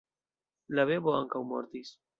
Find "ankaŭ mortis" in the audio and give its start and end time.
1.21-1.99